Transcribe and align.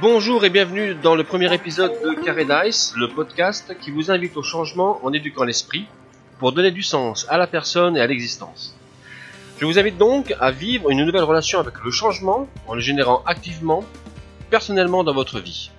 Bonjour 0.00 0.46
et 0.46 0.50
bienvenue 0.50 0.94
dans 0.94 1.14
le 1.14 1.24
premier 1.24 1.52
épisode 1.52 1.92
de 2.02 2.14
Carré 2.24 2.46
Dice, 2.46 2.94
le 2.96 3.08
podcast 3.08 3.76
qui 3.78 3.90
vous 3.90 4.10
invite 4.10 4.34
au 4.38 4.42
changement 4.42 4.98
en 5.04 5.12
éduquant 5.12 5.44
l'esprit 5.44 5.84
pour 6.38 6.52
donner 6.52 6.70
du 6.70 6.82
sens 6.82 7.26
à 7.28 7.36
la 7.36 7.46
personne 7.46 7.98
et 7.98 8.00
à 8.00 8.06
l'existence. 8.06 8.74
Je 9.58 9.66
vous 9.66 9.78
invite 9.78 9.98
donc 9.98 10.34
à 10.40 10.52
vivre 10.52 10.88
une 10.88 11.04
nouvelle 11.04 11.24
relation 11.24 11.60
avec 11.60 11.74
le 11.84 11.90
changement 11.90 12.48
en 12.66 12.74
le 12.74 12.80
générant 12.80 13.22
activement, 13.26 13.84
personnellement 14.48 15.04
dans 15.04 15.12
votre 15.12 15.38
vie. 15.38 15.70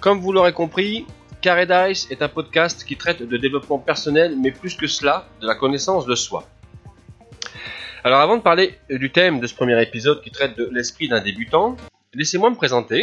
Comme 0.00 0.18
vous 0.18 0.32
l'aurez 0.32 0.52
compris, 0.52 1.06
Carré 1.40 1.66
Dice 1.66 2.10
est 2.10 2.22
un 2.22 2.28
podcast 2.28 2.82
qui 2.84 2.96
traite 2.96 3.22
de 3.22 3.36
développement 3.36 3.78
personnel, 3.78 4.34
mais 4.36 4.50
plus 4.50 4.74
que 4.74 4.88
cela, 4.88 5.28
de 5.40 5.46
la 5.46 5.54
connaissance 5.54 6.06
de 6.06 6.16
soi. 6.16 6.48
Alors 8.02 8.18
avant 8.18 8.36
de 8.36 8.42
parler 8.42 8.80
du 8.90 9.12
thème 9.12 9.38
de 9.38 9.46
ce 9.46 9.54
premier 9.54 9.80
épisode 9.80 10.22
qui 10.22 10.32
traite 10.32 10.58
de 10.58 10.68
l'esprit 10.72 11.06
d'un 11.06 11.20
débutant, 11.20 11.76
Laissez-moi 12.14 12.50
me 12.50 12.56
présenter. 12.56 13.02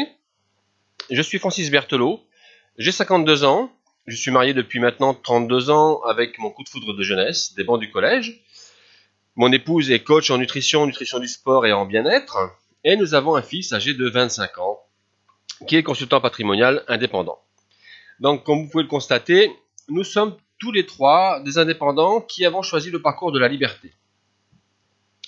Je 1.10 1.22
suis 1.24 1.40
Francis 1.40 1.72
Berthelot, 1.72 2.24
j'ai 2.78 2.92
52 2.92 3.44
ans, 3.44 3.72
je 4.06 4.16
suis 4.16 4.30
marié 4.30 4.54
depuis 4.54 4.80
maintenant 4.80 5.16
32 5.16 5.72
ans 5.72 6.02
avec 6.04 6.38
mon 6.38 6.52
coup 6.52 6.64
de 6.64 6.70
foudre 6.70 6.94
de 6.94 7.02
jeunesse, 7.02 7.56
des 7.56 7.64
bancs 7.64 7.80
du 7.80 7.90
collège. 7.90 8.44
Mon 9.36 9.52
épouse 9.52 9.90
est 9.90 10.04
coach 10.04 10.30
en 10.30 10.38
nutrition, 10.38 10.86
nutrition 10.86 11.18
du 11.18 11.28
sport 11.28 11.66
et 11.66 11.74
en 11.74 11.88
bien-être. 11.88 12.38
Et 12.84 12.98
nous 12.98 13.16
avons 13.16 13.36
un 13.36 13.42
fils 13.42 13.74
âgé 13.74 13.96
de 13.96 14.08
25 14.08 14.60
ans, 14.60 14.80
qui 15.68 15.76
est 15.76 15.82
consultant 15.82 16.22
patrimonial 16.22 16.84
indépendant. 16.88 17.40
Donc, 18.20 18.44
comme 18.44 18.62
vous 18.62 18.70
pouvez 18.70 18.84
le 18.84 18.90
constater, 18.90 19.52
nous 19.88 20.04
sommes 20.04 20.38
tous 20.60 20.72
les 20.72 20.86
trois 20.86 21.42
des 21.42 21.58
indépendants 21.58 22.22
qui 22.22 22.46
avons 22.46 22.62
choisi 22.62 22.92
le 22.92 23.02
parcours 23.02 23.32
de 23.32 23.40
la 23.40 23.48
liberté. 23.48 23.92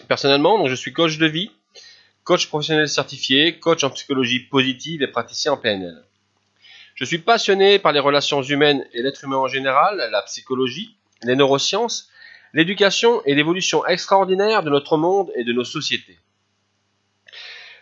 Personnellement, 0.08 0.60
donc, 0.60 0.68
je 0.68 0.76
suis 0.76 0.94
coach 0.94 1.18
de 1.18 1.26
vie, 1.26 1.50
coach 2.24 2.48
professionnel 2.48 2.88
certifié, 2.88 3.60
coach 3.60 3.84
en 3.84 3.90
psychologie 3.90 4.40
positive 4.40 5.02
et 5.02 5.08
praticien 5.08 5.54
en 5.54 5.58
PNL. 5.58 6.04
Je 6.96 7.06
suis 7.06 7.18
passionné 7.18 7.80
par 7.80 7.94
les 7.94 8.00
relations 8.00 8.44
humaines 8.44 8.86
et 8.94 9.02
l'être 9.02 9.24
humain 9.24 9.38
en 9.38 9.48
général, 9.48 10.08
la 10.12 10.22
psychologie, 10.24 10.96
les 11.24 11.36
neurosciences, 11.36 12.10
l'éducation 12.54 13.22
et 13.26 13.34
l'évolution 13.36 13.86
extraordinaire 13.86 14.64
de 14.64 14.70
notre 14.70 14.98
monde 14.98 15.32
et 15.36 15.44
de 15.44 15.54
nos 15.54 15.64
sociétés. 15.64 16.18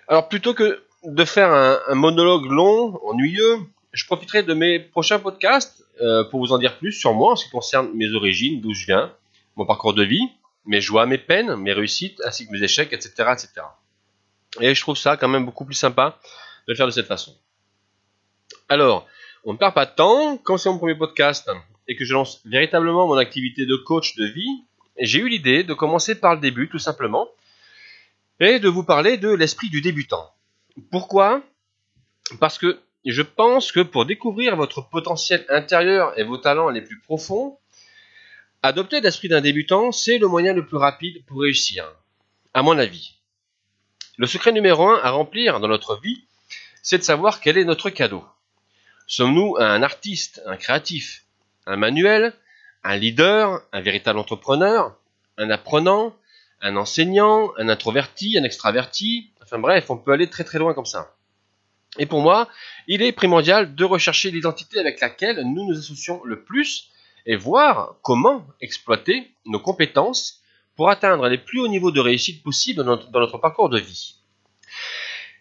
Alors 0.08 0.30
plutôt 0.30 0.54
que 0.54 0.84
de 1.04 1.26
faire 1.26 1.52
un, 1.52 1.96
monologue 1.96 2.46
long, 2.46 3.00
ennuyeux, 3.06 3.60
je 3.94 4.06
profiterai 4.06 4.44
de 4.44 4.54
mes 4.54 4.80
prochains 4.80 5.20
podcasts 5.20 5.84
euh, 6.02 6.24
pour 6.26 6.40
vous 6.40 6.52
en 6.52 6.58
dire 6.58 6.78
plus 6.78 6.94
sur 6.94 7.14
moi 7.14 7.34
en 7.34 7.36
ce 7.36 7.46
qui 7.46 7.52
concerne 7.52 7.90
mes 7.96 8.14
origines, 8.14 8.62
d'où 8.62 8.74
je 8.74 8.86
viens, 8.86 9.14
mon 9.56 9.66
parcours 9.66 9.94
de 9.94 10.04
vie, 10.04 10.30
mes 10.66 10.82
joies, 10.82 11.06
mes 11.06 11.18
peines, 11.18 11.56
mes 11.56 11.74
réussites, 11.74 12.22
ainsi 12.26 12.48
que 12.48 12.52
mes 12.52 12.64
échecs, 12.64 12.94
etc. 12.94 13.32
etc. 13.34 13.50
Et 14.60 14.74
je 14.74 14.82
trouve 14.82 14.98
ça 14.98 15.18
quand 15.18 15.28
même 15.28 15.46
beaucoup 15.46 15.66
plus 15.66 15.76
sympa 15.76 16.20
de 16.68 16.74
le 16.74 16.76
faire 16.76 16.88
de 16.88 16.92
cette 16.92 17.08
façon. 17.08 17.36
Alors, 18.68 19.08
on 19.46 19.54
ne 19.54 19.58
perd 19.58 19.74
pas 19.74 19.86
de 19.86 19.96
temps. 19.96 20.38
Quand 20.38 20.58
c'est 20.58 20.70
mon 20.70 20.78
premier 20.78 20.96
podcast 20.96 21.50
et 21.88 21.96
que 21.96 22.06
je 22.06 22.14
lance 22.14 22.42
véritablement 22.46 23.08
mon 23.08 23.18
activité 23.18 23.66
de 23.66 23.76
coach 23.76 24.16
de 24.16 24.26
vie, 24.26 24.64
j'ai 25.00 25.20
eu 25.20 25.30
l'idée 25.30 25.64
de 25.64 25.74
commencer 25.74 26.20
par 26.20 26.36
le 26.36 26.42
début, 26.42 26.70
tout 26.70 26.80
simplement, 26.80 27.28
et 28.40 28.60
de 28.60 28.70
vous 28.70 28.84
parler 28.84 29.18
de 29.18 29.30
l'esprit 29.30 29.70
du 29.70 29.82
débutant. 29.82 30.32
Pourquoi? 30.92 31.42
Parce 32.40 32.58
que 32.58 32.80
je 33.06 33.22
pense 33.22 33.72
que 33.72 33.80
pour 33.80 34.06
découvrir 34.06 34.56
votre 34.56 34.82
potentiel 34.90 35.46
intérieur 35.50 36.18
et 36.20 36.24
vos 36.24 36.38
talents 36.38 36.70
les 36.70 36.82
plus 36.82 37.00
profonds, 37.00 37.58
adopter 38.62 39.02
l'esprit 39.02 39.30
d'un 39.30 39.42
débutant, 39.42 39.92
c'est 39.92 40.18
le 40.18 40.28
moyen 40.28 40.54
le 40.54 40.66
plus 40.66 40.78
rapide 40.78 41.24
pour 41.26 41.42
réussir, 41.42 41.86
à 42.54 42.62
mon 42.62 42.78
avis. 42.78 43.19
Le 44.20 44.28
secret 44.28 44.52
numéro 44.52 44.86
un 44.90 45.00
à 45.02 45.12
remplir 45.12 45.62
dans 45.62 45.70
notre 45.70 45.98
vie, 46.02 46.26
c'est 46.84 46.98
de 46.98 47.04
savoir 47.04 47.40
quel 47.40 47.58
est 47.58 47.64
notre 47.64 47.90
cadeau. 47.90 48.26
Sommes-nous 49.08 49.56
un 49.60 49.82
artiste, 49.82 50.42
un 50.46 50.58
créatif, 50.58 51.24
un 51.66 51.78
manuel, 51.78 52.34
un 52.84 52.98
leader, 52.98 53.62
un 53.72 53.80
véritable 53.80 54.20
entrepreneur, 54.20 54.94
un 55.38 55.50
apprenant, 55.50 56.14
un 56.60 56.76
enseignant, 56.76 57.54
un 57.58 57.70
introverti, 57.70 58.38
un 58.38 58.44
extraverti, 58.44 59.32
enfin 59.42 59.58
bref, 59.58 59.90
on 59.90 59.96
peut 59.96 60.12
aller 60.12 60.30
très 60.30 60.44
très 60.44 60.60
loin 60.60 60.74
comme 60.74 60.86
ça. 60.86 61.16
Et 61.98 62.06
pour 62.06 62.22
moi, 62.22 62.50
il 62.88 63.02
est 63.02 63.14
primordial 63.14 63.74
de 63.74 63.86
rechercher 63.86 64.32
l'identité 64.32 64.80
avec 64.80 65.00
laquelle 65.00 65.44
nous 65.44 65.66
nous 65.66 65.80
associons 65.80 66.22
le 66.26 66.44
plus 66.44 66.90
et 67.26 67.38
voir 67.38 67.96
comment 68.02 68.46
exploiter 68.60 69.32
nos 69.46 69.62
compétences 69.62 70.39
pour 70.80 70.90
atteindre 70.90 71.28
les 71.28 71.38
plus 71.38 71.60
hauts 71.60 71.68
niveaux 71.68 71.92
de 71.92 72.00
réussite 72.00 72.42
possibles 72.42 72.86
dans 72.86 72.96
notre, 73.12 73.38
parcours 73.38 73.68
de 73.68 73.82
vie. 73.82 74.16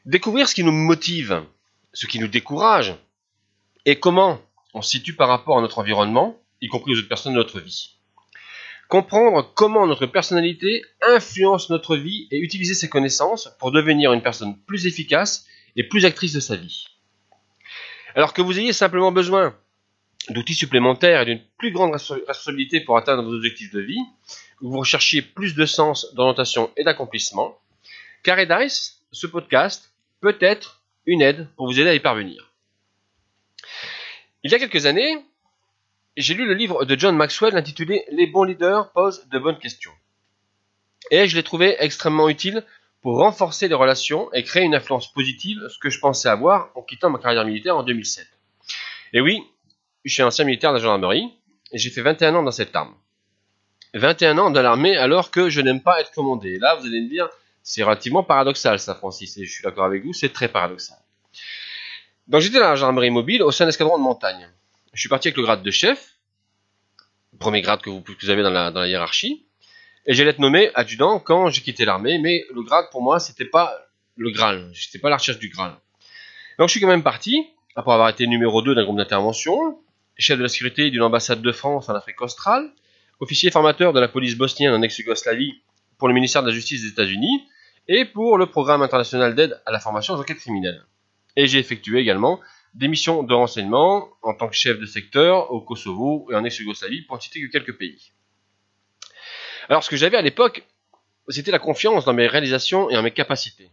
Découvrir 0.05 0.49
ce 0.49 0.55
qui 0.57 0.65
nous 0.65 0.73
motive, 0.73 1.45
ce 1.93 2.09
qui 2.09 2.19
nous 2.19 2.27
décourage, 2.27 2.97
et 3.85 4.01
comment 4.01 4.41
on 4.75 4.83
se 4.83 4.91
situe 4.91 5.15
par 5.15 5.29
rapport 5.29 5.57
à 5.57 5.61
notre 5.61 5.79
environnement, 5.79 6.37
y 6.61 6.67
compris 6.67 6.93
aux 6.93 6.99
autres 6.99 7.09
personnes 7.09 7.35
de 7.35 7.39
notre 7.39 7.61
vie. 7.61 8.01
Comprendre 8.89 9.53
comment 9.55 9.87
notre 9.87 10.07
personnalité 10.07 10.83
influence 11.03 11.71
notre 11.71 11.97
vie 11.97 12.27
et 12.33 12.41
utiliser 12.41 12.75
ses 12.75 12.89
connaissances 12.89 13.49
pour 13.61 13.71
devenir 13.71 14.13
une 14.13 14.23
personne 14.23 14.59
plus 14.67 14.89
efficace 14.89 15.47
et 15.77 15.85
plus 15.85 16.05
actrice 16.05 16.33
de 16.33 16.41
sa 16.41 16.57
vie. 16.57 16.87
Alors 18.17 18.33
que 18.33 18.43
vous 18.43 18.59
ayez 18.59 18.73
simplement 18.73 19.13
besoin 19.13 19.57
d'outils 20.31 20.55
supplémentaires 20.55 21.23
et 21.23 21.25
d'une 21.25 21.43
plus 21.59 21.73
grande 21.73 21.93
responsabilité 21.93 22.81
pour 22.81 22.97
atteindre 22.97 23.23
vos 23.23 23.35
objectifs 23.35 23.73
de 23.73 23.81
vie, 23.81 24.01
vous 24.61 24.79
recherchiez 24.79 25.23
plus 25.23 25.55
de 25.55 25.67
sens, 25.67 26.13
d'orientation 26.15 26.71
et 26.77 26.85
d'accomplissement, 26.85 27.59
Carré 28.23 28.47
Dice, 28.47 29.01
ce 29.13 29.27
podcast, 29.27 29.93
peut 30.21 30.37
être 30.41 30.83
une 31.07 31.23
aide 31.23 31.49
pour 31.57 31.67
vous 31.67 31.81
aider 31.81 31.91
à 31.91 31.95
y 31.95 32.01
parvenir. 32.01 32.53
Il 34.43 34.51
y 34.51 34.55
a 34.55 34.59
quelques 34.59 34.87
années, 34.87 35.17
j'ai 36.17 36.35
lu 36.35 36.47
le 36.47 36.55
livre 36.55 36.85
de 36.85 36.99
John 36.99 37.17
Maxwell 37.17 37.57
intitulé 37.57 38.05
Les 38.11 38.27
bons 38.27 38.45
leaders 38.45 38.91
posent 38.93 39.29
de 39.29 39.39
bonnes 39.39 39.59
questions. 39.59 39.93
Et 41.11 41.29
je 41.29 41.37
l'ai 41.37 41.43
trouvé 41.43 41.77
extrêmement 41.79 42.29
utile 42.29 42.65
pour 43.01 43.19
renforcer 43.19 43.69
les 43.69 43.75
relations 43.75 44.33
et 44.33 44.43
créer 44.43 44.65
une 44.65 44.75
influence 44.75 45.13
positive, 45.13 45.61
ce 45.69 45.79
que 45.79 45.91
je 45.91 46.01
pensais 46.01 46.29
avoir 46.29 46.71
en 46.75 46.83
quittant 46.83 47.11
ma 47.11 47.19
carrière 47.19 47.45
militaire 47.45 47.77
en 47.77 47.85
2007. 47.85 48.27
Et 49.13 49.21
oui, 49.21 49.43
je 50.09 50.15
suis 50.15 50.23
ancien 50.23 50.45
militaire 50.45 50.73
de 50.73 50.79
la 50.79 50.83
gendarmerie 50.83 51.33
et 51.73 51.79
j'ai 51.79 51.91
fait 51.91 52.03
21 52.03 52.35
ans 52.37 52.43
dans 52.43 52.51
cette 52.51 52.75
arme. 52.75 52.95
21 53.95 54.39
ans 54.39 54.51
dans 54.51 54.63
l'armée 54.63 54.97
alors 54.97 55.31
que 55.31 55.49
je 55.49 55.61
n'aime 55.61 55.83
pas 55.83 56.01
être 56.01 56.13
commandé. 56.13 56.59
Là, 56.59 56.77
vous 56.77 56.87
allez 56.87 57.01
me 57.01 57.09
dire, 57.09 57.29
c'est 57.63 57.83
relativement 57.83 58.23
paradoxal 58.23 58.79
ça, 58.79 58.95
Francis, 58.95 59.37
et 59.37 59.45
je 59.45 59.53
suis 59.53 59.63
d'accord 59.63 59.85
avec 59.85 60.05
vous, 60.05 60.13
c'est 60.13 60.33
très 60.33 60.49
paradoxal. 60.49 60.99
Donc 62.27 62.43
j'étais 62.43 62.59
dans 62.59 62.69
la 62.69 62.77
gendarmerie 62.77 63.11
mobile 63.11 63.43
au 63.43 63.51
sein 63.51 63.65
d'un 63.65 63.71
escadron 63.71 63.99
de 63.99 64.03
montagne. 64.03 64.49
Je 64.93 65.01
suis 65.01 65.09
parti 65.09 65.29
avec 65.29 65.37
le 65.37 65.43
grade 65.43 65.63
de 65.63 65.71
chef, 65.71 66.17
premier 67.39 67.63
grade 67.63 67.81
que 67.81 67.91
vous, 67.91 68.31
avez 68.31 68.43
dans 68.43 68.51
la, 68.51 68.89
hiérarchie, 68.89 69.47
et 70.07 70.15
j'allais 70.15 70.31
être 70.31 70.39
nommé 70.39 70.71
adjudant 70.75 71.21
quand 71.21 71.51
j'ai 71.51 71.63
quitté 71.63 71.85
l'armée, 71.85 72.19
mais 72.19 72.45
le 72.55 72.63
grade 72.63 72.87
pour 72.91 73.03
moi, 73.03 73.21
c'était 73.21 73.45
pas 73.45 73.79
le 74.17 74.31
Graal, 74.31 74.69
j'étais 74.73 74.99
pas 74.99 75.11
la 75.11 75.17
recherche 75.17 75.39
du 75.39 75.49
Graal. 75.49 75.77
Donc 76.59 76.69
je 76.69 76.73
suis 76.73 76.81
quand 76.81 76.89
même 76.89 77.05
parti, 77.05 77.47
après 77.77 77.93
avoir 77.93 78.09
été 78.09 78.27
numéro 78.27 78.63
2 78.63 78.75
d'un 78.75 78.83
groupe 78.83 78.97
d'intervention, 78.97 79.79
chef 80.19 80.37
de 80.37 80.43
la 80.43 80.49
sécurité 80.49 80.91
d'une 80.91 81.03
ambassade 81.03 81.41
de 81.41 81.53
France 81.53 81.89
en 81.89 81.95
Afrique 81.95 82.21
australe, 82.21 82.71
officier 83.21 83.51
formateur 83.51 83.93
de 83.93 84.01
la 84.01 84.09
police 84.09 84.37
bosnienne 84.37 84.75
en 84.75 84.83
ex-Yougoslavie 84.83 85.63
pour 85.97 86.09
le 86.09 86.15
ministère 86.15 86.43
de 86.43 86.49
la 86.49 86.55
Justice 86.55 86.83
des 86.83 86.89
États-Unis 86.89 87.49
et 87.87 88.05
pour 88.05 88.37
le 88.37 88.47
programme 88.47 88.83
international 88.83 89.35
d'aide 89.35 89.61
à 89.65 89.71
la 89.71 89.81
formation 89.81 90.15
aux 90.15 90.21
enquêtes 90.21 90.39
criminelles. 90.39 90.85
Et 91.37 91.47
j'ai 91.47 91.59
effectué 91.59 92.01
également 92.01 92.41
des 92.75 92.89
missions 92.89 93.23
de 93.23 93.33
renseignement 93.33 94.09
en 94.23 94.35
tant 94.35 94.49
que 94.49 94.55
chef 94.55 94.79
de 94.79 94.87
secteur 94.87 95.53
au 95.53 95.61
Kosovo 95.61 96.29
et 96.31 96.35
en 96.35 96.45
ex-Yougoslavie 96.45 97.03
pour 97.03 97.17
ne 97.17 97.23
citer 97.23 97.41
que 97.41 97.47
quelques 97.47 97.79
pays. 97.79 98.13
Alors 99.69 99.85
ce 99.85 99.91
que 99.91 99.97
j'avais 99.97 100.17
à 100.17 100.23
l'époque, 100.23 100.65
c'était 101.29 101.51
la 101.51 101.59
confiance 101.59 102.05
dans 102.05 102.13
mes 102.13 102.27
réalisations 102.27 102.91
et 102.91 102.97
en 102.97 103.03
mes 103.03 103.13
capacités. 103.13 103.71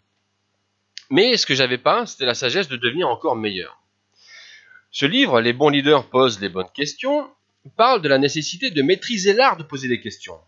Mais 1.09 1.37
ce 1.37 1.45
que 1.45 1.55
j'avais 1.55 1.77
pas, 1.77 2.05
c'était 2.05 2.25
la 2.25 2.33
sagesse 2.33 2.67
de 2.67 2.77
devenir 2.77 3.07
encore 3.07 3.35
meilleur. 3.35 3.84
Ce 4.95 5.05
livre, 5.05 5.41
Les 5.41 5.51
bons 5.51 5.67
leaders 5.67 6.09
posent 6.09 6.39
les 6.39 6.47
bonnes 6.47 6.71
questions, 6.73 7.29
parle 7.75 8.01
de 8.01 8.07
la 8.07 8.17
nécessité 8.17 8.71
de 8.71 8.81
maîtriser 8.81 9.33
l'art 9.33 9.57
de 9.57 9.63
poser 9.63 9.89
des 9.89 9.99
questions, 9.99 10.39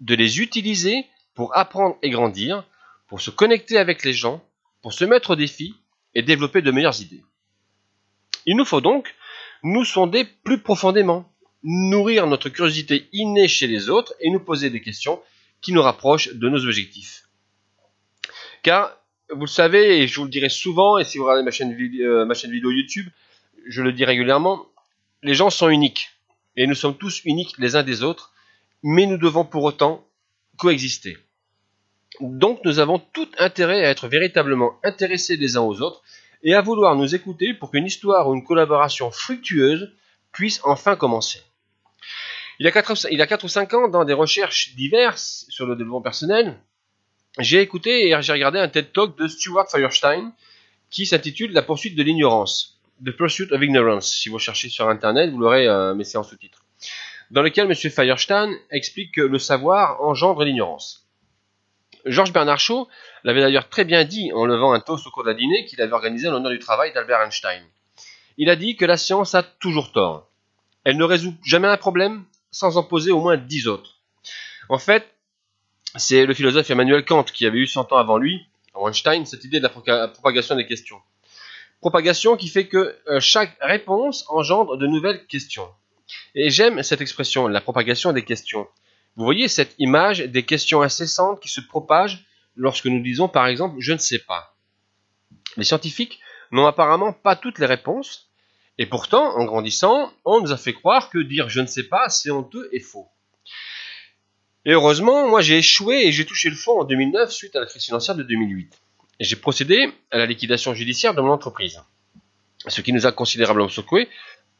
de 0.00 0.16
les 0.16 0.40
utiliser 0.40 1.06
pour 1.34 1.56
apprendre 1.56 1.96
et 2.02 2.10
grandir, 2.10 2.64
pour 3.06 3.20
se 3.20 3.30
connecter 3.30 3.78
avec 3.78 4.02
les 4.02 4.12
gens, 4.12 4.44
pour 4.82 4.92
se 4.92 5.04
mettre 5.04 5.30
au 5.30 5.36
défi 5.36 5.76
et 6.16 6.22
développer 6.22 6.62
de 6.62 6.72
meilleures 6.72 7.00
idées. 7.00 7.22
Il 8.44 8.56
nous 8.56 8.64
faut 8.64 8.80
donc 8.80 9.14
nous 9.62 9.84
sonder 9.84 10.24
plus 10.24 10.58
profondément, 10.58 11.32
nourrir 11.62 12.26
notre 12.26 12.48
curiosité 12.48 13.08
innée 13.12 13.46
chez 13.46 13.68
les 13.68 13.88
autres 13.88 14.14
et 14.18 14.30
nous 14.30 14.40
poser 14.40 14.68
des 14.68 14.82
questions 14.82 15.22
qui 15.60 15.72
nous 15.72 15.82
rapprochent 15.82 16.34
de 16.34 16.48
nos 16.48 16.66
objectifs. 16.66 17.28
Car, 18.64 18.96
vous 19.30 19.42
le 19.42 19.46
savez, 19.46 20.02
et 20.02 20.08
je 20.08 20.18
vous 20.18 20.24
le 20.24 20.30
dirai 20.30 20.48
souvent, 20.48 20.98
et 20.98 21.04
si 21.04 21.18
vous 21.18 21.24
regardez 21.24 21.44
ma 21.44 21.52
chaîne, 21.52 21.72
euh, 22.00 22.24
ma 22.24 22.34
chaîne 22.34 22.50
vidéo 22.50 22.72
YouTube, 22.72 23.08
je 23.66 23.82
le 23.82 23.92
dis 23.92 24.04
régulièrement, 24.04 24.66
les 25.22 25.34
gens 25.34 25.50
sont 25.50 25.68
uniques 25.68 26.10
et 26.56 26.66
nous 26.66 26.74
sommes 26.74 26.96
tous 26.96 27.22
uniques 27.24 27.56
les 27.58 27.76
uns 27.76 27.82
des 27.82 28.02
autres, 28.02 28.32
mais 28.82 29.06
nous 29.06 29.18
devons 29.18 29.44
pour 29.44 29.64
autant 29.64 30.06
coexister. 30.56 31.16
Donc 32.20 32.60
nous 32.64 32.78
avons 32.78 32.98
tout 32.98 33.28
intérêt 33.38 33.84
à 33.84 33.90
être 33.90 34.08
véritablement 34.08 34.78
intéressés 34.84 35.36
les 35.36 35.56
uns 35.56 35.62
aux 35.62 35.80
autres 35.80 36.02
et 36.42 36.54
à 36.54 36.60
vouloir 36.60 36.96
nous 36.96 37.14
écouter 37.14 37.54
pour 37.54 37.70
qu'une 37.70 37.86
histoire 37.86 38.28
ou 38.28 38.34
une 38.34 38.44
collaboration 38.44 39.10
fructueuse 39.10 39.92
puisse 40.32 40.60
enfin 40.64 40.96
commencer. 40.96 41.40
Il 42.58 42.64
y, 42.64 42.68
a 42.68 42.72
4, 42.72 43.06
il 43.10 43.18
y 43.18 43.22
a 43.22 43.26
4 43.26 43.44
ou 43.44 43.48
5 43.48 43.74
ans, 43.74 43.88
dans 43.88 44.04
des 44.04 44.12
recherches 44.12 44.74
diverses 44.74 45.46
sur 45.48 45.66
le 45.66 45.74
développement 45.74 46.02
personnel, 46.02 46.58
j'ai 47.38 47.60
écouté 47.60 48.08
et 48.08 48.16
j'ai 48.20 48.32
regardé 48.32 48.58
un 48.58 48.68
TED 48.68 48.92
Talk 48.92 49.16
de 49.16 49.26
Stuart 49.26 49.70
Firestein 49.70 50.32
qui 50.90 51.06
s'intitule 51.06 51.52
La 51.52 51.62
poursuite 51.62 51.96
de 51.96 52.02
l'ignorance. 52.02 52.78
The 53.04 53.10
Pursuit 53.10 53.50
of 53.50 53.60
Ignorance. 53.60 54.14
Si 54.14 54.28
vous 54.28 54.38
cherchez 54.38 54.68
sur 54.68 54.88
internet, 54.88 55.30
vous 55.30 55.38
l'aurez, 55.38 55.66
euh, 55.66 55.92
mais 55.92 56.04
c'est 56.04 56.18
en 56.18 56.22
sous-titre. 56.22 56.64
Dans 57.32 57.42
lequel 57.42 57.64
M. 57.64 57.74
Firestein 57.74 58.54
explique 58.70 59.14
que 59.14 59.20
le 59.20 59.40
savoir 59.40 60.00
engendre 60.02 60.44
l'ignorance. 60.44 61.08
Georges 62.04 62.32
Bernard 62.32 62.60
Shaw 62.60 62.88
l'avait 63.24 63.40
d'ailleurs 63.40 63.68
très 63.68 63.84
bien 63.84 64.04
dit 64.04 64.32
en 64.32 64.46
levant 64.46 64.72
un 64.72 64.78
toast 64.78 65.04
au 65.06 65.10
cours 65.10 65.24
d'un 65.24 65.34
dîner 65.34 65.64
qu'il 65.64 65.80
avait 65.80 65.92
organisé 65.92 66.28
en 66.28 66.32
l'honneur 66.32 66.52
du 66.52 66.60
travail 66.60 66.92
d'Albert 66.92 67.22
Einstein. 67.22 67.62
Il 68.38 68.48
a 68.50 68.56
dit 68.56 68.76
que 68.76 68.84
la 68.84 68.96
science 68.96 69.34
a 69.34 69.42
toujours 69.42 69.90
tort. 69.90 70.28
Elle 70.84 70.96
ne 70.96 71.04
résout 71.04 71.34
jamais 71.44 71.68
un 71.68 71.76
problème 71.76 72.24
sans 72.52 72.76
en 72.76 72.84
poser 72.84 73.10
au 73.10 73.20
moins 73.20 73.36
dix 73.36 73.66
autres. 73.66 73.98
En 74.68 74.78
fait, 74.78 75.06
c'est 75.96 76.24
le 76.24 76.34
philosophe 76.34 76.70
Emmanuel 76.70 77.04
Kant 77.04 77.24
qui 77.24 77.46
avait 77.46 77.58
eu 77.58 77.66
100 77.66 77.92
ans 77.92 77.96
avant 77.96 78.18
lui, 78.18 78.46
Einstein, 78.76 79.26
cette 79.26 79.44
idée 79.44 79.58
de 79.58 79.68
la 79.86 80.08
propagation 80.08 80.54
des 80.54 80.66
questions. 80.66 81.00
Propagation 81.82 82.36
qui 82.36 82.46
fait 82.46 82.68
que 82.68 82.96
euh, 83.08 83.18
chaque 83.18 83.58
réponse 83.60 84.24
engendre 84.28 84.76
de 84.76 84.86
nouvelles 84.86 85.26
questions. 85.26 85.68
Et 86.36 86.48
j'aime 86.48 86.80
cette 86.84 87.00
expression, 87.00 87.48
la 87.48 87.60
propagation 87.60 88.12
des 88.12 88.24
questions. 88.24 88.68
Vous 89.16 89.24
voyez 89.24 89.48
cette 89.48 89.74
image 89.80 90.20
des 90.20 90.44
questions 90.44 90.82
incessantes 90.82 91.40
qui 91.40 91.48
se 91.48 91.60
propagent 91.60 92.24
lorsque 92.54 92.86
nous 92.86 93.02
disons 93.02 93.26
par 93.26 93.48
exemple 93.48 93.74
je 93.80 93.94
ne 93.94 93.98
sais 93.98 94.20
pas. 94.20 94.54
Les 95.56 95.64
scientifiques 95.64 96.20
n'ont 96.52 96.66
apparemment 96.66 97.12
pas 97.12 97.34
toutes 97.34 97.58
les 97.58 97.66
réponses, 97.66 98.30
et 98.78 98.86
pourtant, 98.86 99.36
en 99.36 99.44
grandissant, 99.44 100.12
on 100.24 100.40
nous 100.40 100.52
a 100.52 100.56
fait 100.56 100.74
croire 100.74 101.10
que 101.10 101.18
dire 101.18 101.48
je 101.48 101.60
ne 101.60 101.66
sais 101.66 101.88
pas, 101.88 102.08
c'est 102.08 102.30
honteux 102.30 102.68
et 102.70 102.78
faux. 102.78 103.08
Et 104.66 104.70
heureusement, 104.70 105.28
moi 105.28 105.40
j'ai 105.40 105.58
échoué 105.58 106.06
et 106.06 106.12
j'ai 106.12 106.26
touché 106.26 106.48
le 106.48 106.54
fond 106.54 106.82
en 106.82 106.84
2009 106.84 107.32
suite 107.32 107.56
à 107.56 107.60
la 107.60 107.66
crise 107.66 107.84
financière 107.84 108.14
de 108.14 108.22
2008. 108.22 108.72
J'ai 109.22 109.36
procédé 109.36 109.88
à 110.10 110.18
la 110.18 110.26
liquidation 110.26 110.74
judiciaire 110.74 111.14
de 111.14 111.20
mon 111.20 111.30
entreprise, 111.30 111.80
ce 112.66 112.80
qui 112.80 112.92
nous 112.92 113.06
a 113.06 113.12
considérablement 113.12 113.68
secoué, 113.68 114.08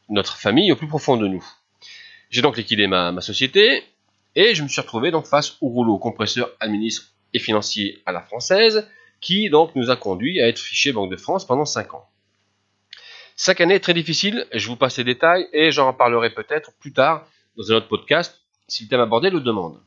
notre 0.08 0.36
famille, 0.36 0.70
au 0.70 0.76
plus 0.76 0.86
profond 0.86 1.16
de 1.16 1.26
nous. 1.26 1.44
J'ai 2.30 2.42
donc 2.42 2.56
liquidé 2.56 2.86
ma, 2.86 3.20
société 3.20 3.82
et 4.36 4.54
je 4.54 4.62
me 4.62 4.68
suis 4.68 4.80
retrouvé 4.80 5.10
donc 5.10 5.26
face 5.26 5.56
au 5.60 5.66
rouleau 5.66 5.98
compresseur 5.98 6.48
administratif 6.60 7.10
et 7.34 7.40
financier 7.40 8.02
à 8.06 8.12
la 8.12 8.20
française, 8.20 8.88
qui 9.20 9.50
donc 9.50 9.74
nous 9.74 9.90
a 9.90 9.96
conduit 9.96 10.40
à 10.40 10.46
être 10.46 10.60
fiché 10.60 10.92
Banque 10.92 11.10
de 11.10 11.16
France 11.16 11.44
pendant 11.44 11.64
5 11.64 11.94
ans. 11.94 12.08
5 13.34 13.62
années 13.62 13.80
très 13.80 13.94
difficiles, 13.94 14.46
je 14.52 14.68
vous 14.68 14.76
passe 14.76 14.96
les 14.98 15.04
détails 15.04 15.48
et 15.52 15.72
j'en 15.72 15.88
reparlerai 15.88 16.30
peut-être 16.30 16.72
plus 16.78 16.92
tard 16.92 17.26
dans 17.56 17.72
un 17.72 17.74
autre 17.74 17.88
podcast 17.88 18.40
si 18.68 18.84
le 18.84 18.90
thème 18.90 19.00
abordé 19.00 19.28
le 19.30 19.40
demande. 19.40 19.80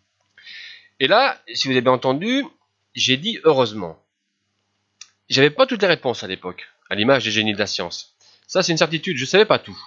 Et 1.00 1.08
là, 1.08 1.42
si 1.54 1.70
vous 1.70 1.72
avez 1.72 1.82
bien 1.82 1.94
entendu, 1.94 2.44
j'ai 2.94 3.16
dit 3.16 3.40
heureusement. 3.46 4.02
J'avais 5.30 5.50
pas 5.50 5.66
toutes 5.66 5.82
les 5.82 5.88
réponses 5.88 6.24
à 6.24 6.28
l'époque, 6.28 6.68
à 6.90 6.96
l'image 6.96 7.24
des 7.24 7.32
génies 7.32 7.54
de 7.54 7.60
la 7.60 7.68
science. 7.68 8.16
Ça, 8.48 8.62
c'est 8.62 8.72
une 8.72 8.78
certitude, 8.78 9.18
je 9.18 9.26
savais 9.26 9.46
pas 9.46 9.60
tout. 9.60 9.78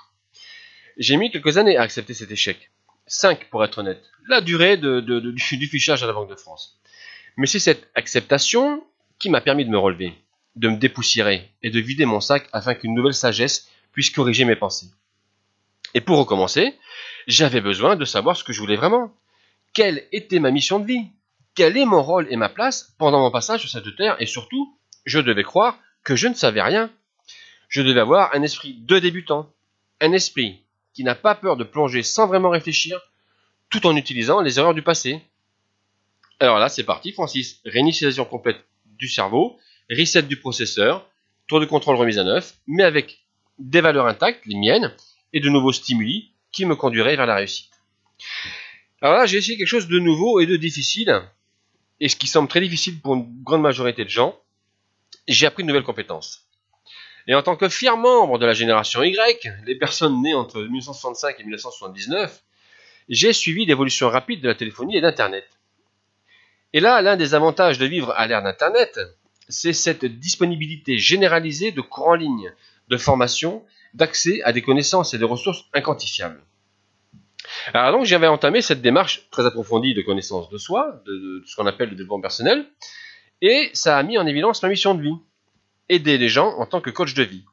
J'ai 0.96 1.16
mis 1.16 1.30
quelques 1.30 1.58
années 1.58 1.76
à 1.76 1.82
accepter 1.82 2.12
cet 2.12 2.30
échec. 2.30 2.70
5 3.06 3.48
pour 3.50 3.64
être 3.64 3.78
honnête. 3.78 4.02
La 4.26 4.40
durée 4.40 4.76
de, 4.76 5.00
du 5.00 5.66
fichage 5.66 6.02
à 6.02 6.06
la 6.06 6.12
Banque 6.12 6.28
de 6.28 6.34
France. 6.34 6.80
Mais 7.36 7.46
c'est 7.46 7.60
cette 7.60 7.88
acceptation 7.94 8.84
qui 9.18 9.30
m'a 9.30 9.40
permis 9.40 9.64
de 9.64 9.70
me 9.70 9.78
relever, 9.78 10.12
de 10.56 10.68
me 10.68 10.76
dépoussiérer 10.76 11.50
et 11.62 11.70
de 11.70 11.80
vider 11.80 12.04
mon 12.04 12.20
sac 12.20 12.48
afin 12.52 12.74
qu'une 12.74 12.94
nouvelle 12.94 13.14
sagesse 13.14 13.70
puisse 13.92 14.10
corriger 14.10 14.44
mes 14.44 14.56
pensées. 14.56 14.88
Et 15.94 16.00
pour 16.00 16.18
recommencer, 16.18 16.74
j'avais 17.28 17.60
besoin 17.60 17.96
de 17.96 18.04
savoir 18.04 18.36
ce 18.36 18.44
que 18.44 18.52
je 18.52 18.60
voulais 18.60 18.76
vraiment. 18.76 19.14
Quelle 19.72 20.06
était 20.12 20.40
ma 20.40 20.50
mission 20.50 20.80
de 20.80 20.86
vie? 20.86 21.06
Quel 21.54 21.76
est 21.76 21.86
mon 21.86 22.02
rôle 22.02 22.26
et 22.30 22.36
ma 22.36 22.48
place 22.48 22.94
pendant 22.98 23.20
mon 23.20 23.30
passage 23.30 23.60
sur 23.60 23.70
cette 23.70 23.96
terre 23.96 24.16
Et 24.20 24.26
surtout, 24.26 24.77
je 25.08 25.18
devais 25.18 25.42
croire 25.42 25.78
que 26.04 26.16
je 26.16 26.28
ne 26.28 26.34
savais 26.34 26.62
rien. 26.62 26.90
Je 27.68 27.82
devais 27.82 28.00
avoir 28.00 28.34
un 28.34 28.42
esprit 28.42 28.74
de 28.74 28.98
débutant, 28.98 29.52
un 30.00 30.12
esprit 30.12 30.62
qui 30.94 31.04
n'a 31.04 31.14
pas 31.14 31.34
peur 31.34 31.56
de 31.56 31.64
plonger 31.64 32.02
sans 32.02 32.26
vraiment 32.26 32.50
réfléchir, 32.50 33.00
tout 33.70 33.86
en 33.86 33.96
utilisant 33.96 34.40
les 34.40 34.58
erreurs 34.58 34.74
du 34.74 34.82
passé. 34.82 35.20
Alors 36.40 36.58
là, 36.58 36.68
c'est 36.68 36.84
parti, 36.84 37.12
Francis. 37.12 37.60
Réinitialisation 37.64 38.24
complète 38.24 38.64
du 38.84 39.08
cerveau, 39.08 39.58
reset 39.90 40.22
du 40.22 40.38
processeur, 40.38 41.06
tour 41.46 41.60
de 41.60 41.66
contrôle 41.66 41.96
remise 41.96 42.18
à 42.18 42.24
neuf, 42.24 42.54
mais 42.66 42.84
avec 42.84 43.26
des 43.58 43.80
valeurs 43.80 44.06
intactes, 44.06 44.44
les 44.46 44.56
miennes, 44.56 44.94
et 45.32 45.40
de 45.40 45.48
nouveaux 45.48 45.72
stimuli 45.72 46.32
qui 46.52 46.64
me 46.64 46.76
conduiraient 46.76 47.16
vers 47.16 47.26
la 47.26 47.34
réussite. 47.36 47.70
Alors 49.00 49.16
là, 49.16 49.26
j'ai 49.26 49.38
essayé 49.38 49.56
quelque 49.56 49.66
chose 49.66 49.88
de 49.88 49.98
nouveau 49.98 50.40
et 50.40 50.46
de 50.46 50.56
difficile, 50.56 51.22
et 52.00 52.08
ce 52.08 52.16
qui 52.16 52.26
semble 52.26 52.48
très 52.48 52.60
difficile 52.60 53.00
pour 53.00 53.14
une 53.14 53.42
grande 53.42 53.62
majorité 53.62 54.04
de 54.04 54.10
gens, 54.10 54.38
j'ai 55.26 55.46
appris 55.46 55.62
de 55.62 55.68
nouvelles 55.68 55.84
compétences. 55.84 56.44
Et 57.26 57.34
en 57.34 57.42
tant 57.42 57.56
que 57.56 57.68
fier 57.68 57.96
membre 57.96 58.38
de 58.38 58.46
la 58.46 58.54
génération 58.54 59.02
Y, 59.02 59.52
les 59.66 59.74
personnes 59.74 60.22
nées 60.22 60.34
entre 60.34 60.62
1965 60.62 61.36
et 61.38 61.42
1979, 61.42 62.42
j'ai 63.08 63.32
suivi 63.32 63.66
l'évolution 63.66 64.08
rapide 64.08 64.40
de 64.40 64.48
la 64.48 64.54
téléphonie 64.54 64.96
et 64.96 65.00
d'Internet. 65.00 65.46
Et 66.72 66.80
là, 66.80 67.00
l'un 67.02 67.16
des 67.16 67.34
avantages 67.34 67.78
de 67.78 67.86
vivre 67.86 68.12
à 68.16 68.26
l'ère 68.26 68.42
d'Internet, 68.42 68.98
c'est 69.48 69.72
cette 69.72 70.04
disponibilité 70.04 70.98
généralisée 70.98 71.72
de 71.72 71.80
cours 71.80 72.08
en 72.08 72.14
ligne, 72.14 72.52
de 72.88 72.96
formation, 72.96 73.64
d'accès 73.94 74.42
à 74.42 74.52
des 74.52 74.62
connaissances 74.62 75.14
et 75.14 75.18
des 75.18 75.24
ressources 75.24 75.64
inquantifiables. 75.72 76.42
Alors 77.72 77.92
donc 77.92 78.04
j'avais 78.04 78.26
entamé 78.26 78.60
cette 78.60 78.82
démarche 78.82 79.28
très 79.30 79.46
approfondie 79.46 79.94
de 79.94 80.02
connaissance 80.02 80.50
de 80.50 80.58
soi, 80.58 81.02
de, 81.06 81.42
ce 81.46 81.56
qu'on 81.56 81.66
appelle 81.66 81.90
le 81.90 81.96
développement 81.96 82.20
personnel, 82.20 82.66
et 83.40 83.70
ça 83.72 83.96
a 83.96 84.02
mis 84.02 84.18
en 84.18 84.26
évidence 84.26 84.62
ma 84.62 84.68
mission 84.68 84.94
de 84.94 85.02
vie, 85.02 85.16
aider 85.88 86.18
les 86.18 86.28
gens 86.28 86.54
en 86.58 86.66
tant 86.66 86.80
que 86.80 86.90
coach 86.90 87.14
de 87.14 87.22
vie. 87.22 87.44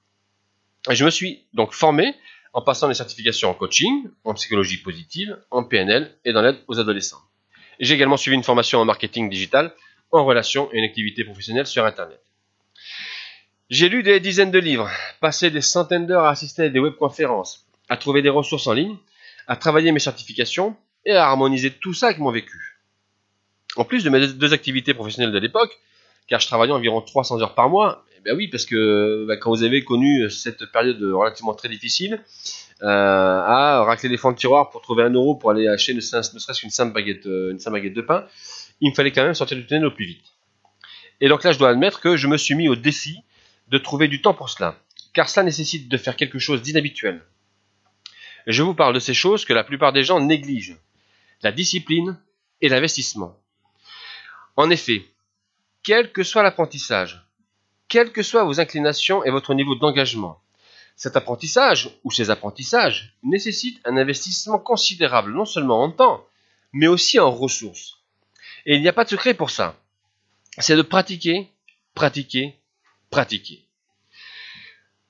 Et 0.90 0.96
je 0.96 1.06
me 1.06 1.10
suis 1.10 1.46
donc 1.54 1.74
formé 1.74 2.14
en 2.54 2.62
passant 2.62 2.88
des 2.88 2.94
certifications 2.94 3.50
en 3.50 3.54
coaching, 3.54 4.10
en 4.24 4.34
psychologie 4.34 4.78
positive, 4.78 5.38
en 5.52 5.64
PNL 5.64 6.16
et 6.24 6.34
dans 6.34 6.42
l'aide 6.42 6.58
aux 6.68 6.80
adolescents. 6.80 7.22
J'ai 7.80 7.96
également 7.96 8.18
suivi 8.18 8.36
une 8.36 8.44
formation 8.44 8.80
en 8.80 8.86
marketing 8.86 9.30
digital, 9.30 9.74
en 10.12 10.26
relation 10.26 10.70
et 10.72 10.78
une 10.78 10.86
activité 10.86 11.24
professionnelle 11.24 11.68
sur 11.68 11.86
Internet. 11.86 12.22
J'ai 13.70 13.90
lu 13.90 14.04
des 14.04 14.20
dizaines 14.20 14.52
de 14.52 14.60
livres, 14.60 14.90
passé 15.20 15.50
des 15.50 15.62
centaines 15.62 16.06
d'heures 16.06 16.26
à 16.26 16.30
assister 16.30 16.64
à 16.64 16.70
des 16.70 16.80
webconférences, 16.80 17.66
à 17.90 17.98
trouver 17.98 18.22
des 18.22 18.30
ressources 18.30 18.68
en 18.68 18.74
ligne, 18.74 18.96
à 19.48 19.56
travailler 19.56 19.92
mes 19.92 20.00
certifications 20.00 20.78
et 21.06 21.14
à 21.14 21.26
harmoniser 21.26 21.72
tout 21.72 21.94
ça 21.94 22.08
avec 22.08 22.20
mon 22.20 22.32
vécu. 22.32 22.75
En 23.76 23.84
plus 23.84 24.04
de 24.04 24.10
mes 24.10 24.28
deux 24.28 24.54
activités 24.54 24.94
professionnelles 24.94 25.34
de 25.34 25.40
l'époque, 25.40 25.80
car 26.28 26.40
je 26.40 26.48
travaillais 26.48 26.74
environ 26.74 27.02
300 27.02 27.42
heures 27.42 27.56
par 27.56 27.70
mois, 27.70 28.06
eh 28.18 28.22
bien 28.22 28.34
oui, 28.34 28.48
parce 28.48 28.66
que 28.66 29.26
bah, 29.28 29.38
quand 29.38 29.52
vous 29.52 29.64
avez 29.64 29.84
connu 29.84 30.30
cette 30.30 30.66
période 30.72 31.02
relativement 31.02 31.54
très 31.54 31.70
difficile, 31.70 32.22
euh, 32.84 32.88
à 32.88 33.84
racler 33.86 34.10
les 34.10 34.18
fonds 34.18 34.34
de 34.34 34.38
tiroir 34.38 34.70
pour 34.70 34.82
trouver 34.82 35.04
un 35.04 35.10
euro 35.10 35.36
pour 35.36 35.50
aller 35.50 35.68
acheter 35.68 35.94
ne, 35.94 36.02
serait-ce 36.02 36.60
qu'une 36.60 36.70
simple 36.70 36.94
baguette, 36.94 37.26
euh, 37.26 37.52
une 37.52 37.60
simple 37.60 37.78
baguette 37.78 37.94
de 37.94 38.02
pain, 38.02 38.28
il 38.82 38.90
me 38.90 38.96
fallait 38.96 39.12
quand 39.12 39.24
même 39.24 39.34
sortir 39.34 39.56
du 39.56 39.66
tunnel 39.66 39.86
au 39.86 39.92
plus 39.92 40.06
vite. 40.06 40.26
Et 41.22 41.30
donc 41.30 41.44
là, 41.44 41.54
je 41.54 41.58
dois 41.58 41.70
admettre 41.70 42.02
que 42.02 42.18
je 42.18 42.28
me 42.28 42.36
suis 42.36 42.54
mis 42.54 42.68
au 42.68 42.76
défi 42.76 43.22
de 43.70 43.78
trouver 43.78 44.10
du 44.10 44.22
temps 44.22 44.34
pour 44.34 44.50
cela, 44.50 44.78
car 45.14 45.30
cela 45.30 45.46
nécessite 45.46 45.88
de 45.88 45.98
faire 45.98 46.18
quelque 46.18 46.38
chose 46.38 46.62
d'inhabituel. 46.62 47.24
Je 48.46 48.62
vous 48.62 48.74
parle 48.74 48.94
de 48.94 49.00
ces 49.00 49.14
choses 49.14 49.46
que 49.46 49.54
la 49.54 49.64
plupart 49.64 49.94
des 49.94 50.04
gens 50.04 50.20
négligent, 50.20 50.78
la 51.42 51.54
discipline 51.54 52.18
et 52.62 52.68
l'investissement. 52.68 53.38
En 54.56 54.70
effet, 54.70 55.06
quel 55.84 56.12
que 56.12 56.24
soit 56.24 56.44
l'apprentissage, 56.44 57.26
quelles 57.88 58.12
que 58.12 58.24
soient 58.24 58.46
vos 58.46 58.60
inclinations 58.60 59.24
et 59.24 59.32
votre 59.32 59.54
niveau 59.54 59.76
d'engagement, 59.76 60.42
cet 60.96 61.18
apprentissage, 61.18 61.90
ou 62.04 62.12
ces 62.12 62.30
apprentissages, 62.30 63.18
nécessitent 63.22 63.82
un 63.86 63.98
investissement 63.98 64.60
considérable, 64.60 65.34
non 65.34 65.46
seulement 65.46 65.84
en 65.84 65.92
temps, 65.92 66.26
mais 66.72 66.88
aussi 66.88 67.20
en 67.20 67.32
ressources. 67.32 67.98
Et 68.66 68.76
il 68.76 68.82
n'y 68.82 68.88
a 68.88 68.94
pas 68.94 69.04
de 69.04 69.10
secret 69.10 69.34
pour 69.34 69.50
ça. 69.50 69.78
C'est 70.58 70.78
de 70.78 70.82
pratiquer, 70.82 71.52
pratiquer, 71.94 72.56
pratiquer. 73.10 73.66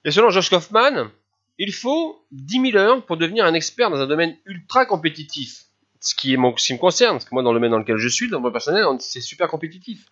Et 0.03 0.11
selon 0.11 0.31
Josh 0.31 0.49
Kaufman, 0.49 1.09
il 1.57 1.71
faut 1.71 2.25
10 2.31 2.71
000 2.71 2.77
heures 2.77 3.05
pour 3.05 3.17
devenir 3.17 3.45
un 3.45 3.53
expert 3.53 3.89
dans 3.89 4.01
un 4.01 4.07
domaine 4.07 4.37
ultra 4.45 4.85
compétitif. 4.85 5.65
Ce 6.05 6.13
qui, 6.13 6.38
me 6.38 6.77
concerne, 6.77 7.15
parce 7.15 7.25
que 7.25 7.33
moi, 7.33 7.43
dans 7.43 7.51
le 7.51 7.57
domaine 7.57 7.71
dans 7.71 7.79
lequel 7.79 7.97
je 7.97 8.07
suis, 8.07 8.29
dans 8.29 8.39
mon 8.39 8.51
personnel, 8.51 8.85
c'est 9.00 9.21
super 9.21 9.47
compétitif. 9.47 10.05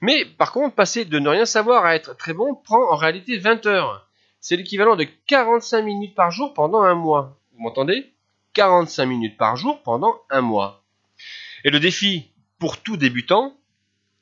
Mais 0.00 0.24
par 0.24 0.50
contre, 0.50 0.74
passer 0.74 1.04
de 1.04 1.18
ne 1.18 1.28
rien 1.28 1.44
savoir 1.44 1.84
à 1.84 1.94
être 1.94 2.16
très 2.16 2.32
bon 2.32 2.54
prend 2.54 2.90
en 2.90 2.96
réalité 2.96 3.38
20 3.38 3.66
heures 3.66 4.08
c'est 4.44 4.58
l'équivalent 4.58 4.94
de 4.94 5.06
45 5.26 5.80
minutes 5.80 6.14
par 6.14 6.30
jour 6.30 6.52
pendant 6.52 6.82
un 6.82 6.92
mois. 6.92 7.40
Vous 7.54 7.62
m'entendez? 7.62 8.12
45 8.52 9.06
minutes 9.06 9.38
par 9.38 9.56
jour 9.56 9.82
pendant 9.82 10.20
un 10.28 10.42
mois. 10.42 10.84
Et 11.64 11.70
le 11.70 11.80
défi 11.80 12.30
pour 12.58 12.82
tout 12.82 12.98
débutant, 12.98 13.56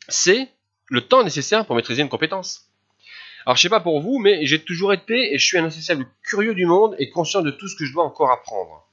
c'est 0.07 0.49
le 0.87 1.01
temps 1.01 1.25
nécessaire 1.25 1.67
pour 1.67 1.75
maîtriser 1.75 2.03
une 2.03 2.09
compétence. 2.09 2.71
Alors 3.47 3.57
je 3.57 3.63
sais 3.63 3.69
pas 3.69 3.81
pour 3.81 4.01
vous, 4.01 4.21
mais 4.21 4.47
j'ai 4.47 4.63
toujours 4.63 4.93
été 4.93 5.35
et 5.35 5.39
je 5.39 5.45
suis 5.45 5.59
un 5.59 5.65
insatiable 5.65 6.07
curieux 6.23 6.55
du 6.55 6.67
monde 6.67 6.95
et 7.01 7.11
conscient 7.11 7.43
de 7.43 7.51
tout 7.51 7.67
ce 7.67 7.75
que 7.75 7.85
je 7.85 7.93
dois 7.93 8.05
encore 8.05 8.31
apprendre. 8.31 8.87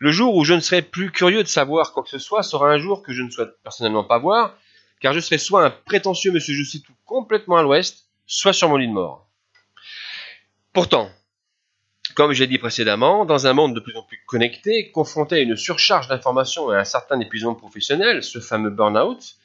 Le 0.00 0.10
jour 0.10 0.34
où 0.34 0.44
je 0.44 0.54
ne 0.54 0.60
serai 0.60 0.80
plus 0.80 1.10
curieux 1.10 1.42
de 1.42 1.48
savoir 1.48 1.92
quoi 1.92 2.02
que 2.02 2.08
ce 2.08 2.18
soit 2.18 2.42
sera 2.42 2.70
un 2.70 2.78
jour 2.78 3.02
que 3.02 3.12
je 3.12 3.22
ne 3.22 3.28
souhaite 3.28 3.62
personnellement 3.62 4.02
pas 4.02 4.18
voir, 4.18 4.56
car 4.98 5.12
je 5.12 5.20
serai 5.20 5.36
soit 5.36 5.62
un 5.62 5.70
prétentieux 5.70 6.32
monsieur 6.32 6.54
je 6.54 6.64
sais 6.64 6.78
tout 6.78 6.94
complètement 7.04 7.58
à 7.58 7.62
l'ouest, 7.62 8.06
soit 8.26 8.54
sur 8.54 8.70
mon 8.70 8.76
lit 8.76 8.88
de 8.88 8.94
mort. 8.94 9.28
Pourtant, 10.72 11.10
comme 12.14 12.32
j'ai 12.32 12.46
dit 12.46 12.56
précédemment, 12.56 13.26
dans 13.26 13.46
un 13.46 13.52
monde 13.52 13.74
de 13.74 13.80
plus 13.80 13.94
en 13.94 14.02
plus 14.02 14.22
connecté, 14.26 14.90
confronté 14.90 15.34
à 15.34 15.40
une 15.40 15.54
surcharge 15.54 16.08
d'informations 16.08 16.72
et 16.72 16.76
à 16.76 16.80
un 16.80 16.84
certain 16.84 17.20
épuisement 17.20 17.54
professionnel, 17.54 18.22
ce 18.22 18.40
fameux 18.40 18.70
burn-out, 18.70 19.36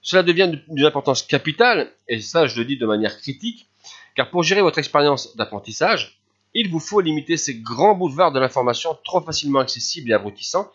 cela 0.00 0.22
devient 0.22 0.60
d'une 0.68 0.86
importance 0.86 1.24
capitale, 1.24 1.90
et 2.06 2.20
ça 2.20 2.46
je 2.46 2.56
le 2.60 2.64
dis 2.64 2.76
de 2.76 2.86
manière 2.86 3.18
critique, 3.18 3.68
car 4.14 4.30
pour 4.30 4.44
gérer 4.44 4.62
votre 4.62 4.78
expérience 4.78 5.34
d'apprentissage, 5.34 6.20
il 6.54 6.70
vous 6.70 6.80
faut 6.80 7.00
limiter 7.00 7.36
ces 7.36 7.56
grands 7.56 7.94
boulevards 7.94 8.32
de 8.32 8.40
l'information 8.40 8.96
trop 9.04 9.20
facilement 9.20 9.58
accessibles 9.58 10.10
et 10.10 10.14
abrutissants 10.14 10.70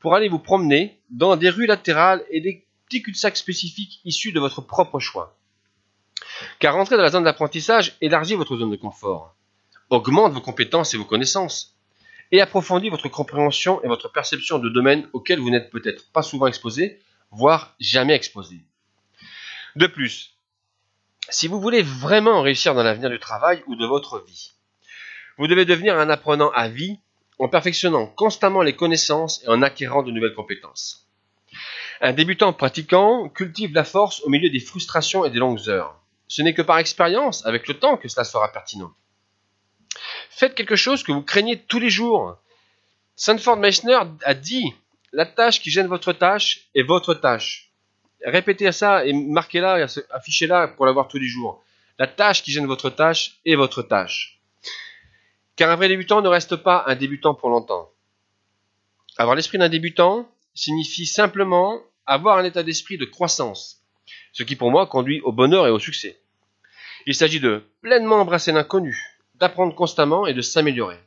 pour 0.00 0.14
aller 0.14 0.28
vous 0.28 0.38
promener 0.38 0.98
dans 1.10 1.36
des 1.36 1.50
rues 1.50 1.66
latérales 1.66 2.24
et 2.30 2.40
des 2.40 2.64
petits 2.86 3.02
cul-de-sac 3.02 3.36
spécifiques 3.36 4.00
issus 4.04 4.32
de 4.32 4.40
votre 4.40 4.60
propre 4.60 4.98
choix. 4.98 5.36
Car 6.58 6.74
rentrer 6.74 6.96
dans 6.96 7.02
la 7.02 7.10
zone 7.10 7.24
d'apprentissage 7.24 7.96
élargit 8.00 8.34
votre 8.34 8.56
zone 8.56 8.70
de 8.70 8.76
confort, 8.76 9.34
augmente 9.90 10.32
vos 10.32 10.40
compétences 10.40 10.94
et 10.94 10.96
vos 10.96 11.04
connaissances, 11.04 11.76
et 12.32 12.40
approfondit 12.40 12.90
votre 12.90 13.08
compréhension 13.08 13.82
et 13.82 13.88
votre 13.88 14.10
perception 14.10 14.58
de 14.58 14.68
domaines 14.68 15.08
auxquels 15.12 15.40
vous 15.40 15.50
n'êtes 15.50 15.70
peut-être 15.70 16.10
pas 16.12 16.22
souvent 16.22 16.46
exposé, 16.46 17.00
voire 17.30 17.74
jamais 17.80 18.14
exposé. 18.14 18.60
De 19.76 19.86
plus, 19.86 20.36
si 21.28 21.48
vous 21.48 21.60
voulez 21.60 21.82
vraiment 21.82 22.42
réussir 22.42 22.74
dans 22.74 22.82
l'avenir 22.82 23.10
du 23.10 23.18
travail 23.18 23.62
ou 23.66 23.76
de 23.76 23.86
votre 23.86 24.24
vie, 24.24 24.52
vous 25.40 25.46
devez 25.46 25.64
devenir 25.64 25.98
un 25.98 26.10
apprenant 26.10 26.50
à 26.50 26.68
vie 26.68 26.98
en 27.38 27.48
perfectionnant 27.48 28.06
constamment 28.06 28.60
les 28.60 28.76
connaissances 28.76 29.42
et 29.42 29.48
en 29.48 29.62
acquérant 29.62 30.02
de 30.02 30.10
nouvelles 30.10 30.34
compétences. 30.34 31.08
Un 32.02 32.12
débutant 32.12 32.52
pratiquant 32.52 33.30
cultive 33.30 33.72
la 33.72 33.84
force 33.84 34.20
au 34.20 34.28
milieu 34.28 34.50
des 34.50 34.60
frustrations 34.60 35.24
et 35.24 35.30
des 35.30 35.38
longues 35.38 35.70
heures. 35.70 35.98
Ce 36.28 36.42
n'est 36.42 36.52
que 36.52 36.60
par 36.60 36.76
expérience, 36.76 37.46
avec 37.46 37.68
le 37.68 37.78
temps, 37.78 37.96
que 37.96 38.06
cela 38.06 38.24
sera 38.24 38.52
pertinent. 38.52 38.92
Faites 40.28 40.54
quelque 40.54 40.76
chose 40.76 41.02
que 41.02 41.10
vous 41.10 41.22
craignez 41.22 41.58
tous 41.58 41.78
les 41.78 41.88
jours. 41.88 42.36
Sanford 43.16 43.56
Meissner 43.56 43.98
a 44.24 44.34
dit 44.34 44.74
La 45.12 45.24
tâche 45.24 45.62
qui 45.62 45.70
gêne 45.70 45.86
votre 45.86 46.12
tâche 46.12 46.68
est 46.74 46.82
votre 46.82 47.14
tâche. 47.14 47.70
Répétez 48.26 48.72
ça 48.72 49.06
et 49.06 49.14
marquez-la, 49.14 49.86
affichez-la 50.10 50.68
pour 50.68 50.84
l'avoir 50.84 51.08
tous 51.08 51.18
les 51.18 51.28
jours. 51.28 51.64
La 51.98 52.06
tâche 52.06 52.42
qui 52.42 52.52
gêne 52.52 52.66
votre 52.66 52.90
tâche 52.90 53.40
est 53.46 53.54
votre 53.54 53.80
tâche. 53.80 54.39
Car 55.56 55.70
un 55.70 55.76
vrai 55.76 55.88
débutant 55.88 56.22
ne 56.22 56.28
reste 56.28 56.56
pas 56.56 56.84
un 56.86 56.94
débutant 56.94 57.34
pour 57.34 57.50
longtemps. 57.50 57.90
Avoir 59.18 59.36
l'esprit 59.36 59.58
d'un 59.58 59.68
débutant 59.68 60.28
signifie 60.54 61.06
simplement 61.06 61.80
avoir 62.06 62.38
un 62.38 62.44
état 62.44 62.62
d'esprit 62.62 62.98
de 62.98 63.04
croissance, 63.04 63.84
ce 64.32 64.42
qui 64.42 64.56
pour 64.56 64.70
moi 64.70 64.86
conduit 64.86 65.20
au 65.20 65.32
bonheur 65.32 65.66
et 65.66 65.70
au 65.70 65.78
succès. 65.78 66.20
Il 67.06 67.14
s'agit 67.14 67.40
de 67.40 67.64
pleinement 67.82 68.20
embrasser 68.20 68.52
l'inconnu, 68.52 69.18
d'apprendre 69.36 69.74
constamment 69.74 70.26
et 70.26 70.34
de 70.34 70.42
s'améliorer. 70.42 70.98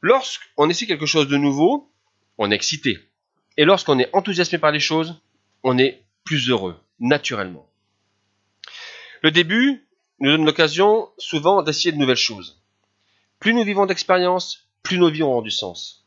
Lorsqu'on 0.00 0.68
essaie 0.68 0.86
quelque 0.86 1.06
chose 1.06 1.28
de 1.28 1.36
nouveau, 1.36 1.90
on 2.38 2.50
est 2.50 2.54
excité. 2.54 2.98
Et 3.56 3.64
lorsqu'on 3.64 3.98
est 3.98 4.10
enthousiasmé 4.12 4.58
par 4.58 4.72
les 4.72 4.80
choses, 4.80 5.20
on 5.62 5.78
est 5.78 6.02
plus 6.24 6.48
heureux, 6.50 6.76
naturellement. 6.98 7.68
Le 9.22 9.30
début 9.30 9.86
nous 10.20 10.30
donne 10.30 10.44
l'occasion 10.44 11.08
souvent 11.18 11.62
d'essayer 11.62 11.92
de 11.92 11.96
nouvelles 11.96 12.16
choses. 12.16 12.62
Plus 13.44 13.52
nous 13.52 13.62
vivons 13.62 13.84
d'expérience, 13.84 14.66
plus 14.82 14.96
nos 14.96 15.10
vies 15.10 15.20
auront 15.20 15.42
du 15.42 15.50
sens. 15.50 16.06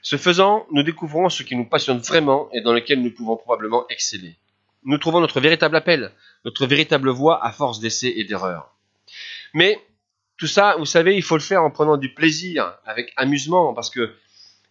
Ce 0.00 0.16
faisant, 0.16 0.66
nous 0.72 0.82
découvrons 0.82 1.28
ce 1.28 1.42
qui 1.42 1.54
nous 1.54 1.66
passionne 1.66 1.98
vraiment 1.98 2.48
et 2.54 2.62
dans 2.62 2.72
lequel 2.72 3.02
nous 3.02 3.10
pouvons 3.10 3.36
probablement 3.36 3.86
exceller. 3.90 4.36
Nous 4.84 4.96
trouvons 4.96 5.20
notre 5.20 5.38
véritable 5.38 5.76
appel, 5.76 6.14
notre 6.46 6.66
véritable 6.66 7.10
voie 7.10 7.44
à 7.44 7.52
force 7.52 7.80
d'essais 7.80 8.14
et 8.16 8.24
d'erreurs. 8.24 8.74
Mais 9.52 9.78
tout 10.38 10.46
ça, 10.46 10.76
vous 10.78 10.86
savez, 10.86 11.14
il 11.14 11.22
faut 11.22 11.36
le 11.36 11.42
faire 11.42 11.62
en 11.62 11.70
prenant 11.70 11.98
du 11.98 12.14
plaisir, 12.14 12.78
avec 12.86 13.12
amusement, 13.18 13.74
parce 13.74 13.90
que 13.90 14.14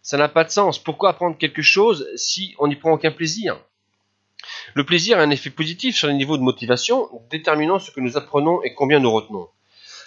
ça 0.02 0.18
n'a 0.18 0.28
pas 0.28 0.42
de 0.42 0.50
sens. 0.50 0.82
Pourquoi 0.82 1.10
apprendre 1.10 1.38
quelque 1.38 1.62
chose 1.62 2.08
si 2.16 2.56
on 2.58 2.66
n'y 2.66 2.74
prend 2.74 2.90
aucun 2.90 3.12
plaisir? 3.12 3.60
Le 4.74 4.82
plaisir 4.82 5.20
a 5.20 5.22
un 5.22 5.30
effet 5.30 5.50
positif 5.50 5.94
sur 5.94 6.08
les 6.08 6.14
niveaux 6.14 6.36
de 6.36 6.42
motivation, 6.42 7.08
déterminant 7.30 7.78
ce 7.78 7.92
que 7.92 8.00
nous 8.00 8.16
apprenons 8.16 8.60
et 8.64 8.74
combien 8.74 8.98
nous 8.98 9.12
retenons. 9.12 9.48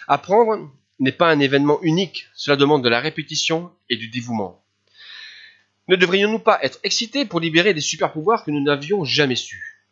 Apprendre, 0.10 0.70
n'est 1.02 1.12
pas 1.12 1.32
un 1.32 1.40
événement 1.40 1.82
unique, 1.82 2.28
cela 2.36 2.56
demande 2.56 2.84
de 2.84 2.90
la 2.90 3.00
répétition 3.00 3.72
et 3.90 3.98
du 3.98 4.08
dévouement. 4.08 4.64
Ne 5.88 5.96
devrions-nous 5.96 6.40
pas 6.40 6.60
être 6.62 6.80
excités 6.84 7.26
pour 7.26 7.40
libérer 7.40 7.74
des 7.74 7.82
super 7.82 8.14
pouvoirs 8.14 8.46
que 8.46 8.52
nous 8.52 8.62
n'avions 8.62 9.04
jamais 9.04 9.36
su? 9.36 9.84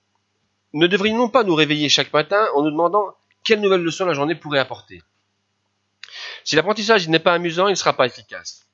Ne 0.73 0.85
devrions-nous 0.85 1.29
pas 1.29 1.43
nous 1.43 1.55
réveiller 1.55 1.89
chaque 1.89 2.13
matin 2.13 2.47
en 2.53 2.61
nous 2.61 2.69
demandant 2.69 3.15
quelle 3.43 3.59
nouvelle 3.59 3.81
leçon 3.81 4.05
la 4.05 4.13
journée 4.13 4.35
pourrait 4.35 4.59
apporter? 4.59 5.01
Si 6.43 6.55
l'apprentissage 6.55 7.09
n'est 7.09 7.17
pas 7.17 7.33
amusant, 7.33 7.67
il 7.67 7.71
ne 7.71 7.75
sera 7.75 7.93
pas 7.93 8.05
efficace. 8.05 8.67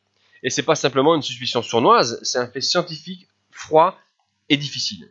Et 0.43 0.49
ce 0.49 0.59
n'est 0.59 0.65
pas 0.65 0.75
simplement 0.75 1.15
une 1.15 1.21
suspicion 1.21 1.61
sournoise, 1.61 2.19
c'est 2.21 2.37
un 2.37 2.47
fait 2.47 2.61
scientifique, 2.61 3.29
froid 3.49 3.97
et 4.49 4.57
difficile. 4.57 5.09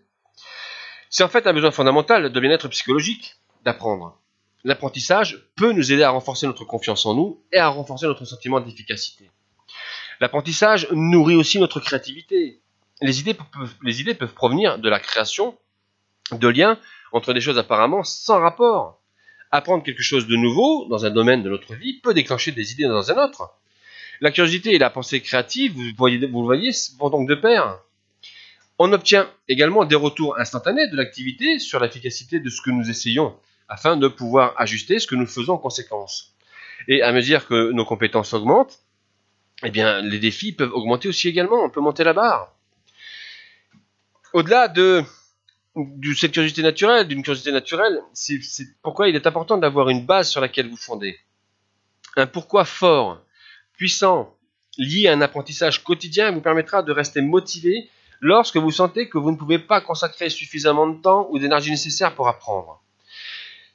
C'est 1.09 1.25
en 1.25 1.29
fait 1.29 1.47
un 1.47 1.55
besoin 1.55 1.71
fondamental 1.71 2.31
de 2.31 2.41
bien-être 2.41 2.69
psychologique 2.69 3.37
d'apprendre 3.65 4.19
l'apprentissage 4.65 5.47
peut 5.57 5.73
nous 5.73 5.93
aider 5.93 6.03
à 6.03 6.11
renforcer 6.11 6.47
notre 6.47 6.65
confiance 6.65 7.07
en 7.07 7.15
nous 7.15 7.41
et 7.53 7.59
à 7.59 7.69
renforcer 7.69 8.07
notre 8.07 8.25
sentiment 8.25 8.61
d'efficacité. 8.61 9.31
L'apprentissage 10.21 10.89
nourrit 10.91 11.37
aussi 11.37 11.59
notre 11.59 11.81
créativité. 11.81 12.61
Les 13.03 13.21
idées, 13.21 13.35
peuvent, 13.35 14.35
provenir 14.35 14.79
de 14.79 14.89
la 14.89 15.01
création 15.01 15.59
de 16.33 16.49
liens 16.49 16.79
entre 17.13 17.35
des 17.35 17.41
choses 17.41 17.59
apparemment 17.59 18.03
sans 18.03 18.41
rapport. 18.41 19.01
Apprendre 19.51 19.85
quelque 19.85 20.03
chose 20.03 20.27
de 20.27 20.37
nouveau 20.37 20.87
dans 20.89 21.05
un 21.05 21.11
domaine 21.11 21.43
de 21.43 21.51
notre 21.51 21.75
vie 21.75 22.01
peut 22.01 22.15
déclencher 22.15 22.53
des 22.53 22.73
idées 22.73 22.85
dans 22.85 23.11
un 23.11 23.25
autre. 23.25 23.51
La 24.21 24.31
curiosité 24.31 24.75
et 24.75 24.79
la 24.79 24.91
pensée 24.91 25.21
créative, 25.21 25.75
vous 25.75 25.83
le 25.83 26.45
voyez, 26.45 26.71
vont 26.99 27.11
donc 27.11 27.29
de 27.29 27.35
pair. 27.35 27.79
On 28.79 28.93
obtient 28.93 29.29
également 29.49 29.85
des 29.85 29.95
retours 29.95 30.39
instantanés 30.39 30.89
de 30.89 30.97
l'activité 30.97 31.59
sur 31.59 31.79
l'efficacité 31.81 32.41
de 32.41 32.49
ce 32.49 32.61
que 32.63 32.71
nous 32.71 32.89
essayons 32.89 33.37
afin 33.69 33.97
de 33.97 34.09
pouvoir 34.09 34.55
ajuster 34.57 34.99
ce 34.99 35.07
que 35.07 35.15
nous 35.15 35.27
faisons 35.27 35.55
en 35.55 35.59
conséquence. 35.59 36.35
Et 36.89 37.03
à 37.03 37.13
mesure 37.13 37.47
que 37.47 37.73
nos 37.73 37.85
compétences 37.85 38.35
augmentent, 38.35 38.81
eh 39.63 39.71
bien, 39.71 40.01
les 40.01 40.19
défis 40.19 40.53
peuvent 40.53 40.73
augmenter 40.73 41.09
aussi 41.09 41.29
également. 41.29 41.63
On 41.65 41.71
peut 41.71 41.81
monter 41.81 42.05
la 42.05 42.13
barre. 42.13 42.53
Au-delà 44.33 44.69
de, 44.69 45.03
cette 46.17 46.33
curiosité 46.33 46.63
naturelle, 46.63 47.07
d'une 47.07 47.23
curiosité 47.23 47.53
naturelle, 47.53 48.01
c'est 48.13 48.41
pourquoi 48.83 49.09
il 49.09 49.15
est 49.15 49.27
important 49.27 49.57
d'avoir 49.57 49.89
une 49.89 50.05
base 50.05 50.29
sur 50.29 50.41
laquelle 50.41 50.69
vous 50.69 50.77
fondez. 50.77 51.17
Un 52.17 52.27
pourquoi 52.27 52.65
fort, 52.65 53.23
puissant, 53.73 54.37
lié 54.77 55.09
à 55.09 55.13
un 55.13 55.21
apprentissage 55.21 55.83
quotidien 55.83 56.33
vous 56.33 56.41
permettra 56.41 56.83
de 56.83 56.93
rester 56.93 57.21
motivé 57.21 57.89
lorsque 58.21 58.57
vous 58.57 58.71
sentez 58.71 59.09
que 59.09 59.19
vous 59.19 59.31
ne 59.31 59.37
pouvez 59.37 59.59
pas 59.59 59.81
consacrer 59.81 60.31
suffisamment 60.31 60.89
de 60.89 61.01
temps 61.01 61.29
ou 61.31 61.39
d'énergie 61.39 61.71
nécessaire 61.71 62.15
pour 62.15 62.29
apprendre. 62.29 62.84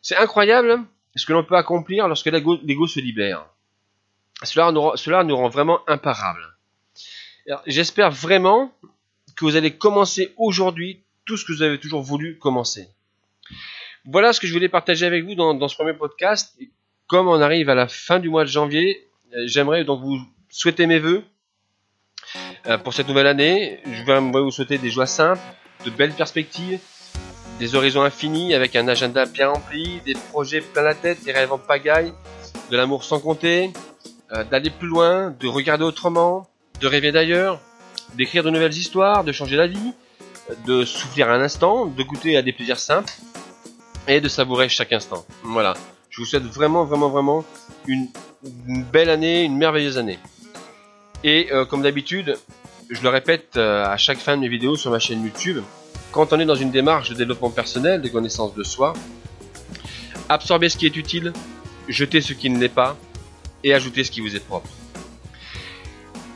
C'est 0.01 0.15
incroyable 0.15 0.83
ce 1.15 1.25
que 1.25 1.33
l'on 1.33 1.43
peut 1.43 1.55
accomplir 1.55 2.07
lorsque 2.07 2.27
l'ego 2.27 2.87
se 2.87 2.99
libère. 2.99 3.45
Cela 4.43 4.71
nous, 4.71 5.35
rend 5.35 5.49
vraiment 5.49 5.81
imparables. 5.87 6.55
J'espère 7.65 8.11
vraiment 8.11 8.71
que 9.35 9.45
vous 9.45 9.55
allez 9.55 9.75
commencer 9.75 10.33
aujourd'hui 10.37 11.01
tout 11.25 11.35
ce 11.35 11.45
que 11.45 11.51
vous 11.51 11.61
avez 11.61 11.79
toujours 11.79 12.01
voulu 12.01 12.37
commencer. 12.37 12.87
Voilà 14.05 14.33
ce 14.33 14.39
que 14.39 14.47
je 14.47 14.53
voulais 14.53 14.69
partager 14.69 15.05
avec 15.05 15.25
vous 15.25 15.35
dans, 15.35 15.67
ce 15.67 15.75
premier 15.75 15.93
podcast. 15.93 16.57
comme 17.07 17.27
on 17.27 17.41
arrive 17.41 17.69
à 17.69 17.75
la 17.75 17.87
fin 17.87 18.19
du 18.19 18.29
mois 18.29 18.43
de 18.43 18.49
janvier, 18.49 19.07
euh, 19.33 19.43
j'aimerais 19.45 19.83
donc 19.83 20.01
vous 20.01 20.19
souhaiter 20.49 20.85
mes 20.85 20.99
voeux 20.99 21.23
euh, 22.67 22.77
pour 22.77 22.93
cette 22.93 23.07
nouvelle 23.07 23.27
année. 23.27 23.79
Je 23.85 24.03
vais 24.03 24.19
vous 24.19 24.51
souhaiter 24.51 24.77
des 24.77 24.89
joies 24.89 25.07
simples, 25.07 25.41
de 25.85 25.89
belles 25.89 26.13
perspectives, 26.13 26.79
des 27.59 27.75
horizons 27.75 28.03
infinis 28.03 28.53
avec 28.53 28.75
un 28.75 28.87
agenda 28.87 29.25
bien 29.25 29.49
rempli, 29.49 29.99
des 30.05 30.13
projets 30.13 30.61
plein 30.61 30.81
la 30.81 30.95
tête, 30.95 31.23
des 31.23 31.33
rêves 31.33 31.51
en 31.51 31.57
pagaille, 31.57 32.13
de 32.71 32.77
l'amour 32.77 33.03
sans 33.03 33.19
compter, 33.19 33.71
euh, 34.31 34.43
d'aller 34.45 34.69
plus 34.69 34.87
loin, 34.87 35.35
de 35.39 35.47
regarder 35.47 35.83
autrement, 35.83 36.47
de 36.79 36.87
rêver 36.87 37.11
d'ailleurs, 37.11 37.59
d'écrire 38.15 38.43
de 38.43 38.49
nouvelles 38.49 38.77
histoires, 38.77 39.23
de 39.25 39.31
changer 39.33 39.57
la 39.57 39.67
vie, 39.67 39.93
de 40.65 40.85
souffler 40.85 41.23
un 41.23 41.41
instant, 41.41 41.85
de 41.85 42.01
goûter 42.01 42.37
à 42.37 42.41
des 42.41 42.53
plaisirs 42.53 42.79
simples 42.79 43.13
et 44.07 44.21
de 44.21 44.27
savourer 44.29 44.69
chaque 44.69 44.93
instant. 44.93 45.25
Voilà. 45.43 45.73
Je 46.09 46.21
vous 46.21 46.25
souhaite 46.25 46.43
vraiment, 46.43 46.85
vraiment, 46.85 47.09
vraiment 47.09 47.45
une, 47.87 48.07
belle 48.91 49.09
année, 49.09 49.43
une 49.43 49.57
merveilleuse 49.57 49.97
année. 49.97 50.17
Et 51.23 51.51
euh, 51.51 51.65
comme 51.65 51.81
d'habitude, 51.81 52.37
je 52.89 53.01
le 53.03 53.09
répète 53.09 53.57
euh, 53.57 53.85
à 53.85 53.97
chaque 53.97 54.17
fin 54.17 54.37
de 54.37 54.41
mes 54.41 54.47
vidéos 54.47 54.75
sur 54.75 54.91
ma 54.91 54.99
chaîne 54.99 55.23
YouTube, 55.23 55.61
quand 56.11 56.33
on 56.33 56.39
est 56.39 56.45
dans 56.45 56.55
une 56.55 56.71
démarche 56.71 57.09
de 57.09 57.15
développement 57.15 57.49
personnel, 57.49 58.01
de 58.01 58.09
connaissance 58.09 58.53
de 58.55 58.63
soi, 58.63 58.93
Absorbez 60.29 60.69
ce 60.69 60.77
qui 60.77 60.85
est 60.85 60.95
utile, 60.95 61.33
jetez 61.87 62.21
ce 62.21 62.33
qui 62.33 62.51
ne 62.51 62.59
l'est 62.59 62.69
pas, 62.69 62.95
et 63.63 63.73
ajoutez 63.73 64.03
ce 64.03 64.11
qui 64.11 64.21
vous 64.21 64.35
est 64.35 64.39
propre. 64.39 64.69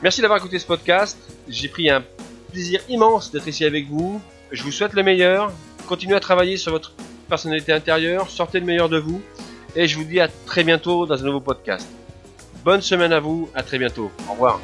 Merci 0.01 0.22
d'avoir 0.22 0.39
écouté 0.39 0.58
ce 0.58 0.65
podcast. 0.65 1.18
J'ai 1.48 1.68
pris 1.68 1.92
un 1.92 2.03
plaisir 2.51 2.82
immense 2.89 3.32
d'être 3.32 3.48
ici 3.48 3.63
avec 3.63 3.88
vous. 3.88 4.20
Je 4.51 4.63
vous 4.63 4.72
souhaite 4.72 4.94
le 4.94 5.03
meilleur. 5.03 5.51
Continuez 5.88 6.15
à 6.15 6.20
travailler 6.20 6.58
sur 6.58 6.72
votre 6.72 6.94
personnalité 7.30 7.72
intérieure, 7.72 8.30
sortez 8.30 8.60
le 8.60 8.65
meilleur 8.65 8.89
de 8.89 8.98
vous. 8.98 9.22
Et 9.75 9.88
je 9.88 9.96
vous 9.98 10.03
dis 10.03 10.20
à 10.20 10.27
très 10.27 10.63
bientôt 10.63 11.06
dans 11.06 11.22
un 11.22 11.25
nouveau 11.25 11.39
podcast. 11.39 11.88
Bonne 12.65 12.82
semaine 12.82 13.13
à 13.13 13.20
vous, 13.20 13.50
à 13.53 13.62
très 13.63 13.77
bientôt. 13.77 14.12
Au 14.27 14.34
revoir. 14.34 14.60